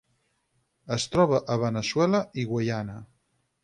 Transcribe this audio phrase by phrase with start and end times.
[0.95, 3.01] Es troba a Veneçuela i Guaiana.